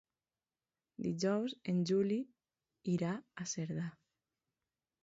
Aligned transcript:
Dijous 1.07 1.53
en 1.75 1.83
Juli 1.91 2.19
irà 2.97 3.13
a 3.45 3.49
Cerdà. 3.55 3.89